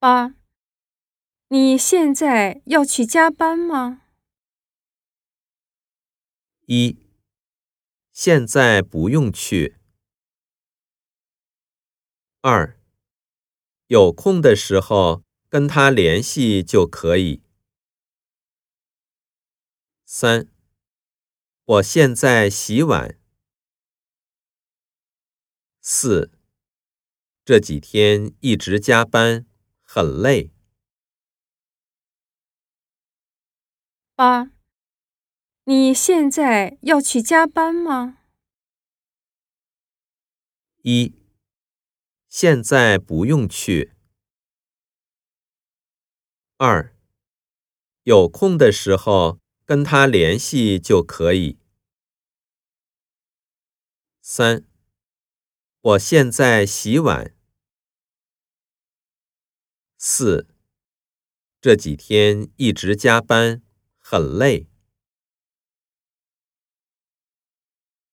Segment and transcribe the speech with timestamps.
[0.00, 0.36] 八，
[1.48, 4.02] 你现在要去加班吗？
[6.66, 6.96] 一，
[8.12, 9.76] 现在不用去。
[12.42, 12.78] 二，
[13.88, 17.42] 有空的时候跟他联系就可以。
[20.04, 20.46] 三，
[21.64, 23.18] 我现在洗碗。
[25.80, 26.30] 四，
[27.44, 29.44] 这几天一直加班。
[29.90, 30.50] 很累。
[34.14, 34.50] 八，
[35.64, 38.18] 你现在要去加班吗？
[40.82, 41.14] 一，
[42.28, 43.94] 现在不用去。
[46.58, 46.94] 二，
[48.02, 51.58] 有空的时候跟他联系就可以。
[54.20, 54.66] 三，
[55.80, 57.37] 我现在洗碗。
[60.00, 60.46] 四，
[61.60, 63.60] 这几天一直加班，
[63.98, 64.68] 很累。